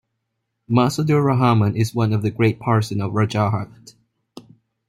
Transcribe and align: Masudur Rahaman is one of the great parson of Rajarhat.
Masudur 0.67 1.23
Rahaman 1.23 1.75
is 1.77 1.93
one 1.93 2.11
of 2.11 2.23
the 2.23 2.31
great 2.31 2.59
parson 2.59 3.01
of 3.01 3.11
Rajarhat. 3.11 3.93